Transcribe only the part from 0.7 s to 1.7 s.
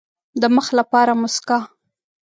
لپاره موسکا.